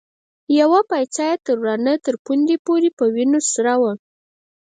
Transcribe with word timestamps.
يوه 0.59 0.79
پايڅه 0.89 1.23
يې 1.29 1.35
له 1.45 1.53
ورانه 1.59 1.93
تر 2.05 2.15
پوندې 2.23 2.55
پورې 2.65 2.89
په 2.97 3.03
وينو 3.13 3.39
سره 3.53 3.73
وه. 3.81 3.93